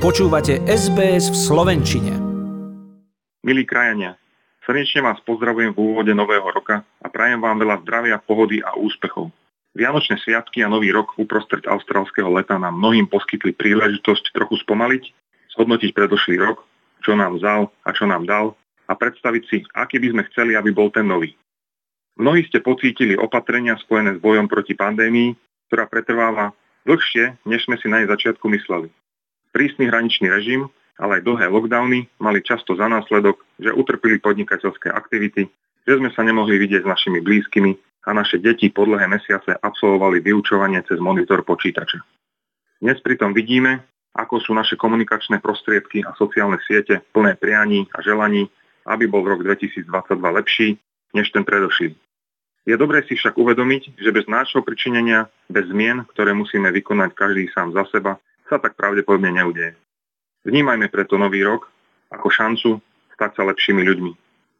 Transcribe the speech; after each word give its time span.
Počúvate 0.00 0.64
SBS 0.64 1.28
v 1.28 1.36
Slovenčine. 1.36 2.16
Milí 3.44 3.68
krajania, 3.68 4.16
srdečne 4.64 5.04
vás 5.04 5.20
pozdravujem 5.28 5.76
v 5.76 5.92
úvode 5.92 6.16
nového 6.16 6.48
roka 6.56 6.80
a 6.80 7.06
prajem 7.12 7.36
vám 7.36 7.60
veľa 7.60 7.84
zdravia, 7.84 8.16
pohody 8.16 8.64
a 8.64 8.80
úspechov. 8.80 9.28
Vianočné 9.76 10.16
sviatky 10.24 10.64
a 10.64 10.72
nový 10.72 10.88
rok 10.88 11.20
uprostred 11.20 11.68
austrálskeho 11.68 12.32
leta 12.32 12.56
nám 12.56 12.80
mnohým 12.80 13.12
poskytli 13.12 13.52
príležitosť 13.52 14.32
trochu 14.32 14.64
spomaliť, 14.64 15.04
zhodnotiť 15.52 15.92
predošlý 15.92 16.48
rok, 16.48 16.64
čo 17.04 17.12
nám 17.12 17.36
vzal 17.36 17.68
a 17.84 17.92
čo 17.92 18.08
nám 18.08 18.24
dal 18.24 18.56
a 18.88 18.96
predstaviť 18.96 19.42
si, 19.52 19.68
aký 19.76 20.00
by 20.00 20.16
sme 20.16 20.22
chceli, 20.32 20.56
aby 20.56 20.72
bol 20.72 20.88
ten 20.88 21.04
nový. 21.04 21.36
Mnohí 22.16 22.48
ste 22.48 22.64
pocítili 22.64 23.20
opatrenia 23.20 23.76
spojené 23.76 24.16
s 24.16 24.20
bojom 24.24 24.48
proti 24.48 24.72
pandémii, 24.72 25.36
ktorá 25.68 25.84
pretrváva 25.84 26.56
dlhšie, 26.88 27.44
než 27.44 27.68
sme 27.68 27.76
si 27.76 27.84
na 27.92 28.00
jej 28.00 28.08
začiatku 28.08 28.48
mysleli. 28.48 28.88
Prísny 29.50 29.90
hraničný 29.90 30.30
režim, 30.30 30.70
ale 31.00 31.18
aj 31.18 31.26
dlhé 31.26 31.46
lockdowny 31.50 32.06
mali 32.20 32.44
často 32.44 32.76
za 32.76 32.86
následok, 32.86 33.40
že 33.56 33.72
utrpili 33.72 34.20
podnikateľské 34.20 34.92
aktivity, 34.92 35.48
že 35.88 35.94
sme 35.96 36.12
sa 36.12 36.22
nemohli 36.22 36.60
vidieť 36.60 36.84
s 36.84 36.90
našimi 36.90 37.24
blízkymi 37.24 37.72
a 38.06 38.10
naše 38.12 38.38
deti 38.38 38.68
po 38.68 38.84
dlhé 38.84 39.08
mesiace 39.08 39.56
absolvovali 39.56 40.20
vyučovanie 40.20 40.84
cez 40.84 41.00
monitor 41.00 41.42
počítača. 41.42 41.98
Dnes 42.80 43.00
pritom 43.00 43.32
vidíme, 43.36 43.84
ako 44.16 44.40
sú 44.40 44.52
naše 44.56 44.76
komunikačné 44.76 45.40
prostriedky 45.40 46.04
a 46.04 46.16
sociálne 46.16 46.58
siete 46.64 47.04
plné 47.12 47.36
prianí 47.36 47.86
a 47.92 48.00
želaní, 48.00 48.48
aby 48.88 49.04
bol 49.06 49.22
rok 49.24 49.44
2022 49.44 49.86
lepší 50.16 50.80
než 51.12 51.30
ten 51.30 51.44
predošlý. 51.44 51.92
Je 52.68 52.76
dobré 52.76 53.02
si 53.08 53.16
však 53.16 53.40
uvedomiť, 53.40 53.96
že 53.96 54.14
bez 54.14 54.28
nášho 54.28 54.60
pričinenia, 54.60 55.32
bez 55.48 55.64
zmien, 55.72 56.04
ktoré 56.12 56.36
musíme 56.36 56.68
vykonať 56.70 57.10
každý 57.16 57.48
sám 57.50 57.72
za 57.72 57.88
seba, 57.88 58.20
sa 58.50 58.58
tak 58.58 58.74
pravdepodobne 58.74 59.30
neudeje. 59.30 59.78
Vnímajme 60.42 60.90
preto 60.90 61.14
nový 61.14 61.46
rok 61.46 61.70
ako 62.10 62.26
šancu 62.26 62.82
stať 63.14 63.30
sa 63.38 63.46
lepšími 63.46 63.86
ľuďmi. 63.86 64.12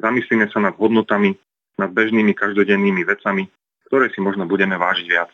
Zamyslíme 0.00 0.48
sa 0.48 0.64
nad 0.64 0.72
hodnotami, 0.80 1.36
nad 1.76 1.92
bežnými 1.92 2.32
každodennými 2.32 3.04
vecami, 3.04 3.44
ktoré 3.92 4.08
si 4.08 4.24
možno 4.24 4.48
budeme 4.48 4.80
vážiť 4.80 5.06
viac. 5.06 5.28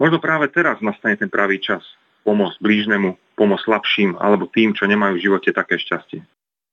Možno 0.00 0.16
práve 0.16 0.48
teraz 0.48 0.80
nastane 0.80 1.20
ten 1.20 1.28
pravý 1.28 1.60
čas 1.60 1.84
pomôcť 2.24 2.58
blížnemu, 2.58 3.14
pomôcť 3.36 3.64
slabším 3.68 4.16
alebo 4.16 4.48
tým, 4.48 4.72
čo 4.72 4.88
nemajú 4.88 5.20
v 5.20 5.24
živote 5.28 5.50
také 5.52 5.76
šťastie. 5.76 6.24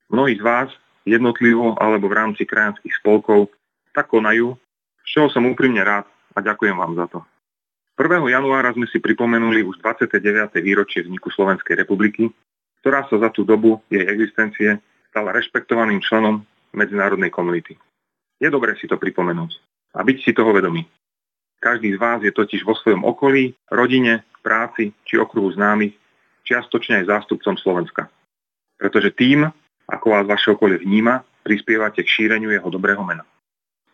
Mnohí 0.10 0.40
z 0.40 0.44
vás 0.46 0.70
jednotlivo 1.04 1.76
alebo 1.78 2.08
v 2.08 2.18
rámci 2.18 2.48
krajanských 2.48 2.96
spolkov 3.04 3.52
tak 3.92 4.10
konajú, 4.10 4.56
z 5.04 5.08
čoho 5.10 5.28
som 5.30 5.46
úprimne 5.46 5.84
rád 5.84 6.08
a 6.34 6.42
ďakujem 6.42 6.74
vám 6.80 6.96
za 6.98 7.06
to. 7.12 7.20
1. 7.94 8.10
januára 8.26 8.74
sme 8.74 8.90
si 8.90 8.98
pripomenuli 8.98 9.62
už 9.62 9.78
29. 9.78 10.18
výročie 10.66 11.06
vzniku 11.06 11.30
Slovenskej 11.30 11.78
republiky, 11.78 12.26
ktorá 12.82 13.06
sa 13.06 13.22
za 13.22 13.30
tú 13.30 13.46
dobu 13.46 13.86
jej 13.86 14.02
existencie 14.02 14.82
stala 15.14 15.30
rešpektovaným 15.30 16.02
členom 16.02 16.42
medzinárodnej 16.74 17.30
komunity. 17.30 17.78
Je 18.42 18.50
dobré 18.50 18.74
si 18.82 18.90
to 18.90 18.98
pripomenúť 18.98 19.62
a 19.94 20.02
byť 20.02 20.18
si 20.26 20.34
toho 20.34 20.50
vedomý. 20.50 20.90
Každý 21.62 21.94
z 21.94 22.02
vás 22.02 22.20
je 22.26 22.34
totiž 22.34 22.66
vo 22.66 22.74
svojom 22.74 23.06
okolí, 23.06 23.54
rodine, 23.70 24.26
práci 24.42 24.90
či 25.06 25.22
okruhu 25.22 25.54
známych 25.54 25.94
čiastočne 26.50 27.06
aj 27.06 27.14
zástupcom 27.14 27.56
Slovenska. 27.62 28.10
Pretože 28.76 29.14
tým, 29.14 29.48
ako 29.86 30.06
vás 30.18 30.26
vaše 30.26 30.50
okolie 30.50 30.82
vníma, 30.82 31.22
prispievate 31.46 32.02
k 32.02 32.10
šíreniu 32.10 32.50
jeho 32.50 32.74
dobrého 32.74 33.06
mena. 33.06 33.22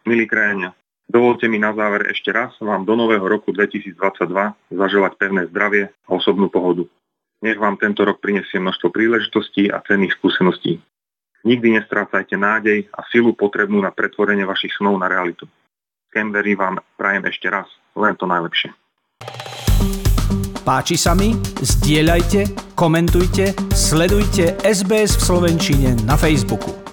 Milí 0.08 0.24
krajania, 0.24 0.72
Dovolte 1.10 1.50
mi 1.50 1.58
na 1.58 1.74
záver 1.74 2.06
ešte 2.14 2.30
raz 2.30 2.54
vám 2.62 2.86
do 2.86 2.94
nového 2.94 3.26
roku 3.26 3.50
2022 3.50 3.98
zaželať 4.70 5.14
pevné 5.18 5.50
zdravie 5.50 5.90
a 5.90 6.10
osobnú 6.14 6.54
pohodu. 6.54 6.86
Nech 7.42 7.58
vám 7.58 7.82
tento 7.82 8.06
rok 8.06 8.22
prinesie 8.22 8.62
množstvo 8.62 8.94
príležitostí 8.94 9.74
a 9.74 9.82
cenných 9.82 10.14
skúseností. 10.22 10.78
Nikdy 11.50 11.82
nestrácajte 11.82 12.38
nádej 12.38 12.86
a 12.94 13.02
silu 13.10 13.34
potrebnú 13.34 13.82
na 13.82 13.90
pretvorenie 13.90 14.46
vašich 14.46 14.78
snov 14.78 15.02
na 15.02 15.10
realitu. 15.10 15.50
Canberry 16.14 16.54
vám 16.54 16.78
prajem 16.94 17.26
ešte 17.26 17.50
raz 17.50 17.66
len 17.98 18.14
to 18.14 18.30
najlepšie. 18.30 18.70
Páči 20.62 20.94
sa 20.94 21.18
mi? 21.18 21.34
Zdieľajte, 21.58 22.76
komentujte, 22.78 23.58
sledujte 23.74 24.62
SBS 24.62 25.18
v 25.18 25.22
Slovenčine 25.26 25.90
na 26.06 26.14
Facebooku. 26.14 26.89